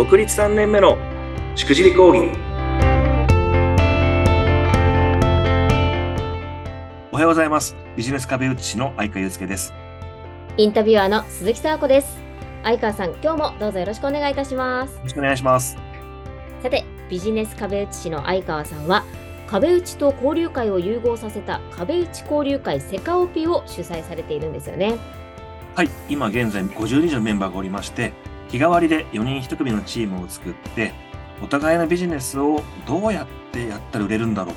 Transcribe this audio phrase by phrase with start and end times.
[0.00, 0.96] 独立3年目の
[1.54, 2.30] しくじり講義
[7.12, 9.74] おはようございますビジネス壁打ち師の相川祐介です
[10.56, 12.18] インタビュアーの鈴木沙子です。
[12.64, 15.00] 相川さん、今日もどうぞよろしくお願いいたしますよ。
[15.02, 15.76] ろしくお願いします
[16.62, 19.04] さて、ビジネス壁打ち師の相川さんは、
[19.48, 24.96] 壁打ちと交流会を融合させた壁打ち交流会セカオピを主催されているんですよね。
[25.74, 28.14] はい今現在50人以上のメンバーがおりまして
[28.50, 30.92] 日替わりで4人1組のチームを作って
[31.42, 34.54] お互いのビジネスをどうやってやったら売れるんだろう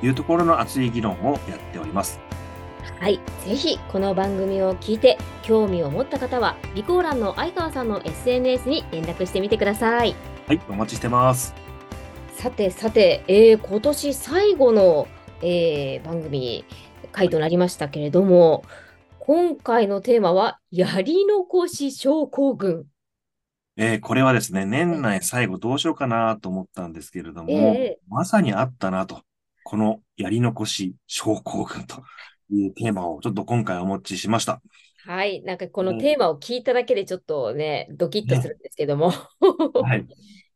[0.00, 2.20] というところの熱い議論をやっております
[3.00, 10.14] はい、ぜひこの番組を聞いて興味を持った方は、備考欄の相川さんの SNS に連絡してみてください。
[10.46, 11.54] はいお待ちしてます
[12.34, 15.08] さてさて、えー今年最後の、
[15.42, 16.64] えー番組
[17.12, 18.64] 回となりましたけれども、
[19.18, 22.86] 今回のテーマは、やり残し症候群。
[23.76, 29.22] えーこれはですね、年内最後どうしようかなと思ったんですけれども、ええまさにあったなと、
[29.64, 32.02] このやり残し症候群と
[32.50, 34.60] いうテーマをちょっと今回お持ちしました。
[35.06, 39.12] はい、なんかこうんのテーマを聞いただけでちょっとね、ドキッとするんですけども。
[39.82, 40.06] はい。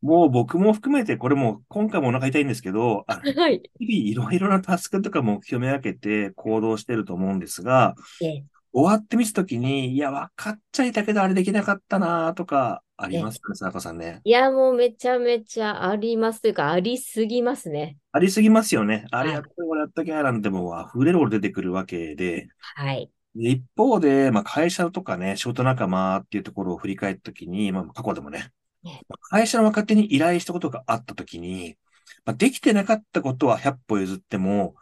[0.00, 3.62] もう僕も含めて、これも今回もお腹痛いんですけど、あ はい。
[3.80, 14.20] 日々いろいろなタスクとか目標めがけて行動してると思うんですが、ええ終わってみたときに、いや、分かっちゃいたけどあれできなかったなとかありますかね、さこさんね。
[14.24, 17.96] いや、もうめちゃめちゃありますというか、ありすぎますね。
[18.12, 19.06] ありすぎますよね。
[19.10, 23.10] あれはいやってこれやったきゃなんてもう溢れるほど出てくるわけで、はい。
[23.34, 31.76] で一方で、まあ、会社とかね、仕事仲間っていうところを振り返ったときに、まあ、過去でもねね、会社の若手に依頼したことがあったときに、
[32.24, 34.74] まあ、できてなかったことは100歩譲っても、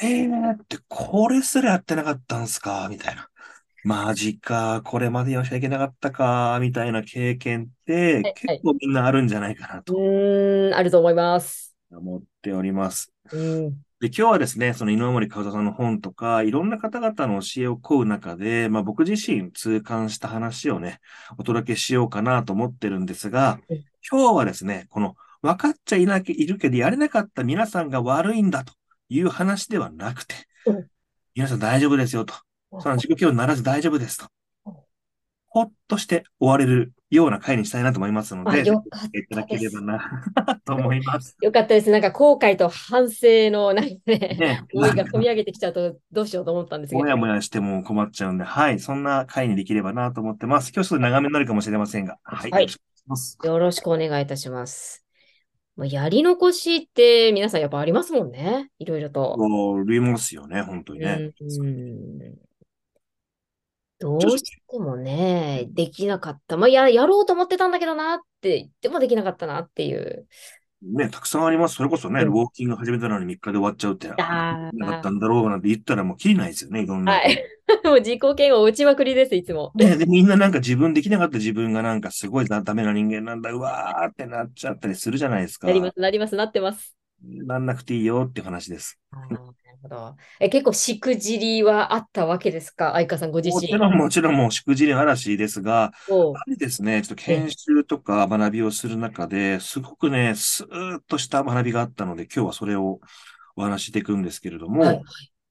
[0.00, 2.88] えーって、これすらやってなかったんすか？
[2.90, 3.28] みたいな。
[3.84, 11.74] マジか、これまでやしちゃいけなかったか、みたいな経験ってはい結構みんなあるんじゃないかなうとーん、あると思います。
[11.90, 13.12] 思っております。
[13.32, 13.70] うん。
[14.00, 21.00] で、今日はですね、その井上森和夫さんの本とか、いろんな方々の教えを請う中で、まあ僕自身痛感した話をね、
[21.38, 28.74] お届けしようかなと思ってるんですがうん、今日はですね、この分かっちゃいなきゃいるけどやれなかった皆さんが悪いんだと
[29.08, 30.34] いう話ではなくて
[30.66, 30.86] うん、
[31.34, 32.34] 皆さん大丈夫ですよと。
[32.80, 34.26] その自己嫌悪にならず大丈夫ですと
[34.66, 34.74] うん。
[35.48, 39.80] ほっとして終われるような回にしたいなと思いますのあ、で、よかっいただたですければ。
[39.80, 41.36] な と思います。
[41.40, 41.90] よかったです。
[41.90, 44.64] なんか後悔と反省の、なんかね、ね。
[44.74, 47.00] 思いが込み上げてきちゃうとどうしようと思ったんですけど。
[47.00, 48.78] もやもやしても困っちゃうんで、はい。
[48.78, 50.70] そんな回にできればなと思ってます。
[50.74, 52.50] 今日ちょっと長めになるかもしれませんが、はい。
[52.50, 52.66] はい。
[53.44, 55.07] よろしくお願いいたします。
[55.78, 58.68] まあやり残しって皆さんやっぱありますもんね。
[58.80, 59.36] いろいろと。
[59.38, 61.30] ありますよね、本当にね。
[61.60, 62.48] うん
[64.00, 66.56] どうしてもね、できなかった。
[66.56, 70.28] まあ、や、やろうと思ってたんだけどなって言ってもできなかったなっていう。
[70.80, 71.74] ね、たくさんあります。
[71.74, 77.14] それこそね、うんウォーキング始めたのに3日で終わっちゃうって、なかったんだろうなんて言ったらもうきりないですよね、いろんな。
[77.14, 77.44] はい。
[77.84, 79.72] もう自己嫌悪打ちまくりです、いつも。
[79.74, 85.66] ね、で、みんななんか自分できなかった自分がなんかすごいダメな人間なんだ、うわーってなっちゃったりするじゃないですか。
[85.66, 86.97] なります、なります、なってます。
[87.22, 88.98] なんなくていいよっていう話です。
[89.10, 89.36] なる
[89.82, 90.16] ほど。
[90.40, 92.92] え、結構しくじりはあったわけですか？
[92.92, 93.54] 相川さんご自身。
[93.54, 95.92] もちろん、もちろんもうしくじり嵐ですが、
[96.48, 103.00] やですね、ちょっと研修とか学びをする中で、すごくね、スーッとした学びがあったので、今日はそれを
[103.56, 105.02] お話ししていくんですけれども、はい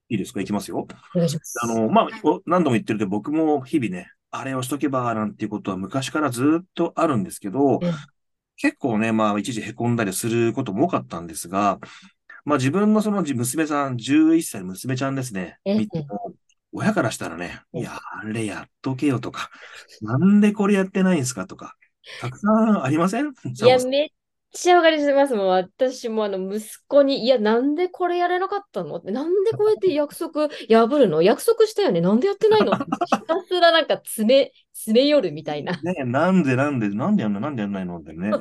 [0.10, 0.42] い、いですか？
[0.42, 0.88] いきますよ。
[1.16, 1.60] お願いします。
[1.62, 7.92] あの、まあ、お何度も言ってるけど、僕も日々ね、あれをしとけば、なんていうことは昔からずっとあるんですけどええ、
[8.58, 11.80] 結構ね、まあ、一時凹んだりすることも多かったんですが、
[12.44, 15.76] まあ、自分のその娘さん、11歳の娘ちゃんですね、ええ。
[15.78, 16.34] 見ても、
[16.72, 17.82] 親からしたらね、ええ。
[17.82, 19.50] いや、あれやっとけよとか、
[20.02, 21.76] なんでこれやってないんすかとか、
[22.20, 23.28] たくさんありません？
[23.28, 24.10] いや、 めっ
[24.54, 25.36] ちゃわかります。
[25.36, 28.96] もう私もあの息子に、いや、なんでこれやれなかったの？
[28.96, 31.22] って、なんでこうやって約束破るの？
[31.22, 32.02] 約束したよね？
[32.02, 32.76] なんでやってないの？
[32.76, 32.80] ひ
[33.28, 35.74] たすらなんか詰め、詰め寄るみたいな。
[35.82, 37.40] ね、なんでなんで、なんでやんの？
[37.40, 38.00] なんでやんないの？
[38.00, 38.32] ってね。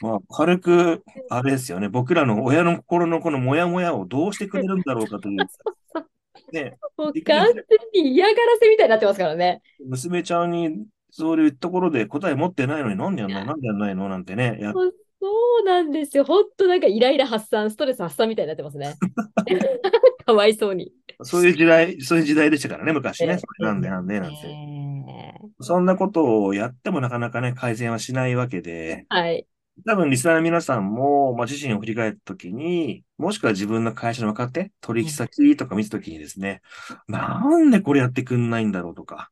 [0.00, 1.88] まあ、軽く、あれですよね。
[1.88, 5.38] 僕らの親の心のこのモヤモヤをどうしてくれるんだろうかという。
[6.52, 7.64] ね、もう完全
[7.94, 9.62] に嫌がらせみたいになってますからね。
[9.86, 10.84] 娘ちゃんに
[11.16, 14.08] そういうところで答え持ってないのになんでやんないなんでやんないの？
[14.08, 14.58] なんてね。
[14.60, 14.82] やっそ
[15.60, 16.24] うなんですよ。
[16.24, 18.96] 本当なんかイライラ発散、ストレス発散みたいになってますね。
[20.26, 20.92] かわいそうに。
[21.22, 23.28] そういう時代、そういう時代でしたからね、昔ね。
[23.28, 24.36] ええそれなんでなんでなんて。
[24.36, 29.46] えそんなことをやってもなかなかね、改善はしないわけで、ーはい。
[29.86, 36.60] 多分リスナーの皆さんも、まあ、自身を振り返ったときに、もしくは自分の会社の若手、取引先とか見たときにですね、
[37.08, 39.30] なんでこれやってくんないんだろうとか、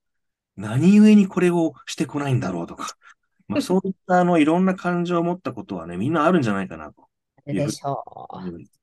[0.56, 2.96] 何故にこれをしてこないんだろうとか、
[3.48, 7.08] まあ、そういったあの、いろんな感情を持ったことはね、みんなあるんじゃないかなと
[7.46, 8.80] でしょ思います。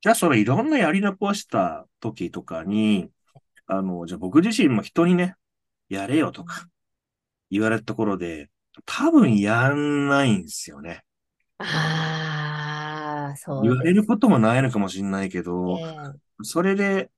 [0.00, 3.10] じゃあ、そのいろんなやり残した時とかに、
[3.66, 5.36] あの、じゃあ僕自身も人にね、
[5.88, 6.66] やれよとか
[7.50, 8.50] 言われたところで、
[8.84, 11.04] 多分やんないんですよね。
[11.58, 11.64] う。
[11.64, 15.84] ああ、そ言わうですれることもないのかもしれないけど、ね。
[16.42, 17.10] それで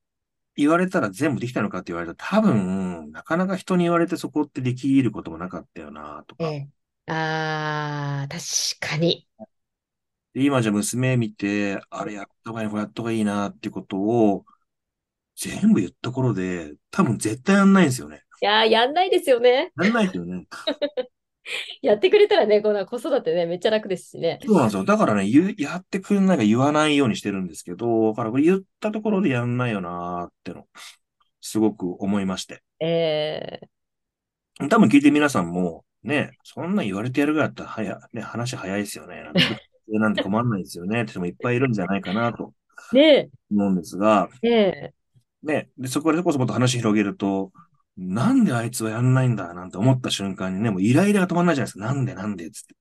[0.57, 6.45] 言われたら全部できたのかって言われたら多分、なかなか人に言われてそこってできることもなかったよな、とか。
[6.45, 6.69] ええ。
[7.11, 8.41] ああ、確
[8.79, 9.27] かに。
[10.33, 14.45] で今じゃ娘見て、あれやった方がいい、これやった方がいいなってことを
[15.35, 18.23] 全部言ったところで、多分絶対やんないんですよね。
[18.41, 19.71] いやー、やんないですよね。
[19.81, 20.47] やんないですよね。
[21.81, 24.39] やってくれたらね、この子育てね、めっちゃ楽ですしね。
[24.45, 24.83] そうなんですよ。
[24.83, 30.65] だからね、言う、やってくんないか言わないようにしてるんですけど、だからこれ言ったところでやんないよなーっての、
[31.41, 32.63] すごく思いまして。
[32.79, 33.67] ええ
[34.69, 39.23] 多分聞いて皆さんも、ね、そんな言われてやるぐらいだったら、早、ね、話早いですよね。
[39.23, 39.39] なんて、
[39.87, 41.03] なんて困んないですよね。
[41.03, 42.53] って人もいっぱいいるんじゃないかなと
[42.91, 44.93] ね思うんですが、え、ね
[45.43, 47.51] ね、で、そこでこそもっと話広げると、
[47.97, 51.85] なんであいつはやんないんだなんて思った瞬間にね、もうイライラが止まんないじゃないですか。
[51.85, 52.75] なんでなんでつって。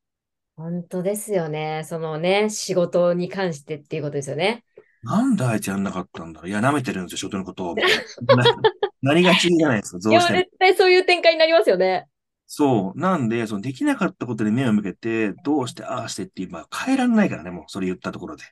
[0.56, 1.82] 本当ですよね。
[1.84, 4.64] そのね、仕事に関してっていうことですよね。
[5.02, 7.74] なんであいつやんなかったんだろういや、舐めてるんですよ、仕事のことを。
[9.02, 10.38] なりがちじゃないですか、いや、どうしても。
[10.40, 12.08] 絶対そういう展開になりますよね。
[12.46, 12.98] そう。
[12.98, 18.44] なんで、そのできなかったことで目を向けて、どうして、ああしてって言えば変えらんないからね、もうそれ言ったところで。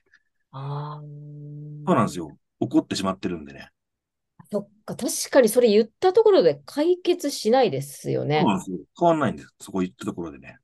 [0.51, 1.01] ああ。
[1.01, 2.37] そうなんですよ。
[2.59, 3.69] 怒ってしまってるんでね。
[4.51, 8.43] そっか、確かにそれ言ったところで解決しないですよそうね。
[8.43, 8.77] なんですよ。
[8.99, 9.49] 変わんないんです。
[9.59, 10.57] そこ言ったところでね。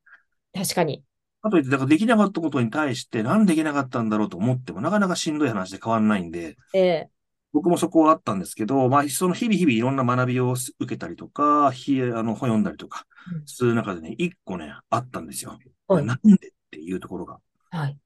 [0.54, 1.04] 確かに。
[1.42, 7.10] かといって、だからできなかったことに対して、なんでできなかったんだろうと思っても、なかなかしんどい話で変わんないんで、ええ
[7.54, 15.58] 僕もそこはあったんですけど、まあ、その日々日々いろんな学びを受けたりとか、ひあの本読んだりとかうんする中でね、一個ね、あったんですよ。
[15.88, 16.38] はいなんでっ
[16.72, 17.40] ていうところが。
[17.72, 17.98] はい。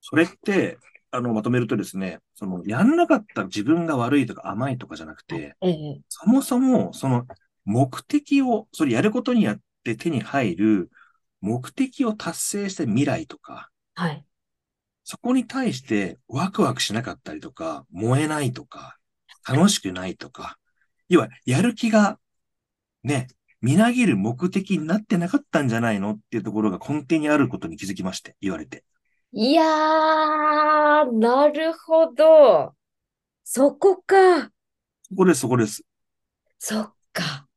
[0.00, 0.78] それって、
[1.12, 7.26] あの、まとめるとですね、その、やんなかった自分が悪いとか甘いとかじゃなくて、ええそもそも、その、
[7.64, 10.90] 目的を、それやることによって手に入る、
[11.40, 14.24] 目的を達成した未来とか、はい。
[15.04, 18.96] そこに対してワクワクしなかったりとか、燃えないとか、
[19.46, 20.58] 楽しくないとか、
[21.08, 22.18] 要は、やる気が、
[23.02, 23.26] ね、
[23.60, 28.84] みなぎる目的になってなかったんじゃないのっていうところが根底にあることに気づきまして、言われて。
[29.34, 32.74] いやー、なるほど。
[33.44, 34.52] そこか。
[35.08, 35.84] そこです、そこです。
[36.58, 37.48] そっか。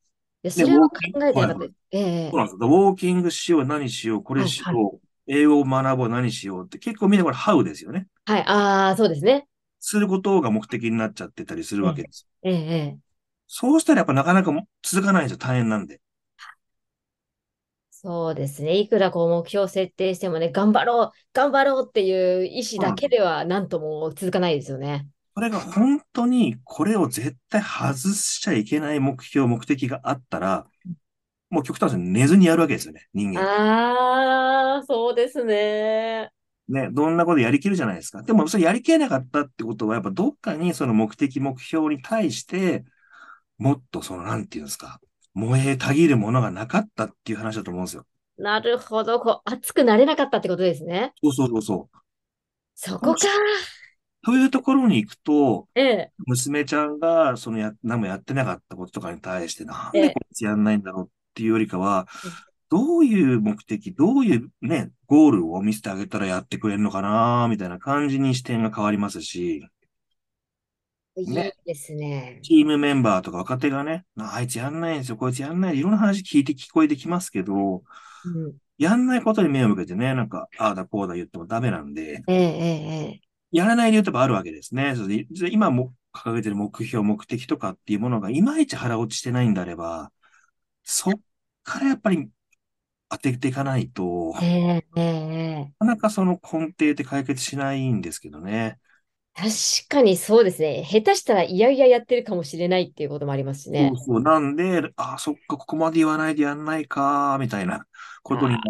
[0.44, 1.66] いや、それは考えてなかった。
[1.92, 2.68] ええそうなんですよ。
[2.68, 8.08] ウォーキングしよう、何しよう、これしよう、はい英語を学ぼう、何しようって結構みんなこれ、ハウですよね。
[8.24, 8.42] はい。
[8.46, 9.48] ああ、そうですね。
[9.80, 12.26] することが目的になっちゃってたりするわけです。
[12.42, 13.16] ええええ
[13.48, 15.38] そうしたらやっぱなかなかも続かないんですよ。
[15.38, 16.00] 大変なんで。
[18.08, 18.78] そうですね。
[18.78, 25.08] いくらこう目標設定してもね、頑張ろう、頑張ろうっていう意思だけではなんとも続かないですよね。
[25.34, 30.66] それが本当にこれを絶対外しちゃいけない目標、目的があったら、
[31.50, 33.40] もう極端に寝ずにやるわけですよね、人間。
[33.40, 36.30] ああ、そうですね。
[36.68, 38.22] ね、どんなことやりきるじゃないですか。
[38.22, 42.84] でも、それやりきれなかったってことは、やっぱどっかにその目的、目標に対して、
[43.58, 45.00] もっとその、なんていうんですか、
[45.36, 48.06] 燃えたぎるものがなかったっていう話だと思うんですよ。
[48.38, 49.20] なるほど。
[49.20, 51.12] こう、熱くなれなかったってことですね。
[51.22, 51.98] そうそうそうそう。
[52.74, 53.26] そこか。
[54.24, 56.12] というところに行くと、ええ。
[56.26, 62.32] 娘ちゃんが、そのや、何もやってなかったこととかに対して、なんええでこいつやんないんだろうっていうよりかはうん、
[62.70, 69.68] どういう目的、どういうね、ゴールを見せてあげたらやってくれるのかな、みたいな感じに視点が変わりますし、
[71.16, 72.40] いいねですね。
[72.42, 75.78] チームメンバーとか若手がね、ああいつやんないんですよ、こいつやんない。
[75.78, 77.82] いろんな話聞いて聞こえてきますけど、
[78.24, 78.56] うん。
[78.78, 83.20] やんないことに目を向けてね、なんか、ああだこうだ言ってもダメなんで、ええ。
[83.50, 84.94] やらない理由ってやっぱあるわけですね。
[84.96, 90.12] それでで今も掲げてる目標、目的とかっていうものがいまいち腹落ちしてないんであれば、
[90.82, 91.14] そっ
[91.62, 92.28] からやっぱり
[93.08, 95.64] 当てていかないと、ええ、な。
[95.78, 98.78] かなかその根底って解決しないんですけどね。
[99.36, 99.50] 確
[99.90, 100.82] かにそうですね。
[100.90, 104.06] 下手したらいやいややってるかもしれないっていうこともありますしねそう。
[104.06, 104.22] そう。
[104.22, 107.84] なんで、ああ、そっか、ここまで言わないでやんないか、みたいな
[108.22, 108.62] ことになっ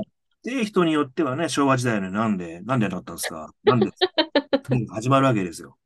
[0.42, 3.52] て、人によってはね、昭和時代のなんで、なんでやらなかったんですか？
[3.62, 3.90] なんで
[4.70, 5.76] うん始まるわけですよ。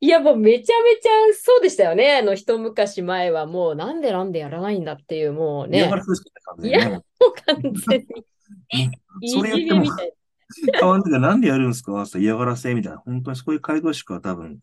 [0.00, 2.16] いや、もうめちゃめちゃそうでしたよね。
[2.16, 6.90] あの、一昔前はもうなんでなんでやらないんだっていう、もうね嫌が、らせですからね、完全にね。
[6.90, 8.26] もう完全に
[9.20, 10.12] いそれやじってもめみたい
[10.78, 12.02] 変わんないからなんでやるんですか？
[12.02, 12.98] って嫌がらせみたいな。
[12.98, 14.60] 本当にそういう回答しか多分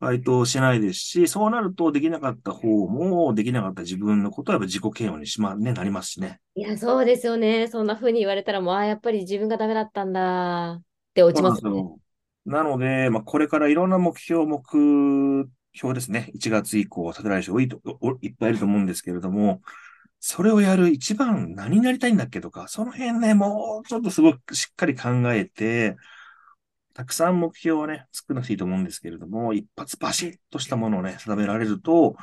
[0.00, 6.40] バイトをしないですし、そうなるとできなかった方も、できなかった自分のことはやっぱ自己嫌悪にしま、ね、なりますしね。
[6.56, 7.68] いや、そうですよね。
[7.68, 10.82] そんな風に言われたら、もう、ああ、やっぱり自分がダメだったんだっ
[11.14, 11.84] て落ちますよね。
[12.44, 14.62] なので、まあ、これからいろんな目標、目
[15.72, 16.30] 標ですね。
[16.34, 19.62] 1月以降、立てられる人多いと、おいっぱいいると思うんですけれども、
[20.26, 25.96] それをやる一番何になりたいんだっけとか、その辺ね、もうちょっとすごくしっかり考えて、
[26.94, 32.16] たくさん目標をね、作らなくていいと思うんですけれども、一発バシッとしたものをね、定められると、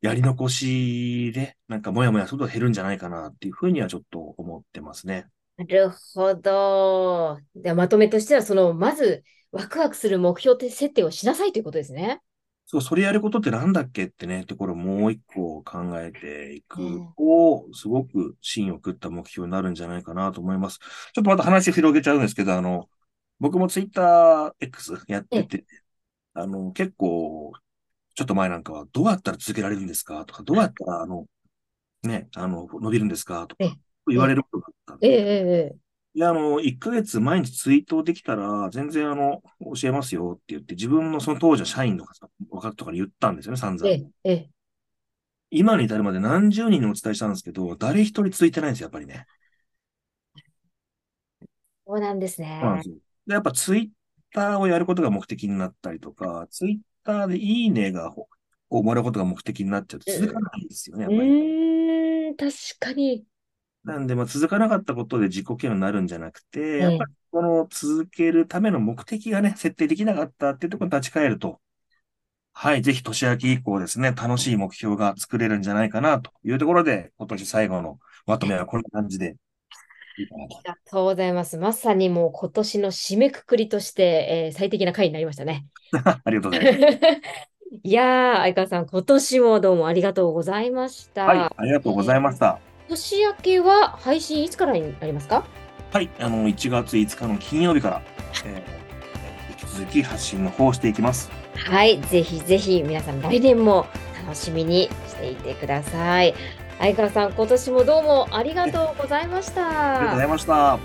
[0.00, 5.26] やり残しで、なんかもやもやすると減るんじゃないかなっていうふうにはちょっと思ってますね。
[5.58, 7.38] なるほど。
[7.54, 12.22] で、まとめとしては、その、まず、ワクワクする目標設定をしなさいということですね。
[12.72, 17.14] そう、それやることってなんだっけってね、ところをもう一個考えていくうん。
[17.18, 20.78] と、すごく芯を食った目標になるんじゃないかなと思います。
[20.78, 22.88] ちょっとまた話広げちゃうんですけど、あの、
[23.40, 25.66] 僕もツイッター X やってて、
[26.34, 27.52] あの、結構、
[28.14, 31.26] ちょっと前なんかは、どうやったら続けられるんですかとか、どうやったら、あの、
[32.04, 35.16] ね、あの、伸びるんですかとえか、言われることがあったんええ、で、え
[35.74, 35.81] え、え
[36.14, 39.42] いや、あの、1ヶ月毎日ツイートできたら、全然あの、
[39.80, 43.92] 教えますよって言って、自分のその当時は社員の方、若手とかに言ったんですよね、散々。
[43.92, 44.50] え、ええ、
[45.50, 49.26] 今に至るまで何十人にお伝えしたんですけど、誰一人ついてないんですよ、やっぱりね。
[51.86, 52.82] そうなんですそうなんねで。
[52.82, 52.94] すよ。
[53.26, 53.90] で、やっぱツイッ
[54.32, 58.28] ターをやることが目的になったりとか、ツイッターでいいねがほ
[58.68, 61.36] こうもらうことが目的になっちゃうと続かないんですよね、やうっぱり。
[62.30, 63.26] ーん、確かに。
[63.84, 71.60] なんで、まあ、続かなかったことで自己嫌悪になるんじゃなくて、えやっぱりこの続けるための目的がね、設定できなかったっていうところに立ち返ると、
[72.52, 79.36] はい、ぜひ年明け以降ですね、楽しい目標が作れるんじゃないかなというところで、今年最後のまとめはこんな感じで。
[80.14, 80.28] あり
[80.62, 81.56] がとうございます。
[81.56, 85.66] まさにもう今年の締めくくりとして、えー最適な回になりましたね。
[86.24, 86.98] ありがとうございます。
[87.82, 91.24] いやー、相川さん、今年もどうもありがとうございました。
[91.24, 92.71] はい、ありがとうございました。
[92.88, 95.44] 年明けは配信いつからになりますか？
[95.92, 98.02] はい、あの、1月5日の金曜日から、
[98.44, 98.82] えー
[99.50, 101.30] 引き続き発信の方をしていきます。
[101.54, 103.86] はい、ぜひぜひ皆さん来年も
[104.22, 106.34] 楽しみにしていてください。
[106.78, 110.24] 相川さん、今年もどうもありがとうございましありがとうござた。
[110.24, 110.78] いました。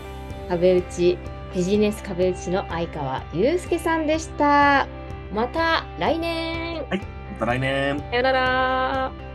[0.49, 1.17] 壁打ち、
[1.55, 4.87] ビジネス壁打ちの相川祐介さんでした。
[5.33, 6.85] また来年。
[6.89, 6.97] ま
[7.39, 7.99] た来年。
[8.11, 9.26] さよなら。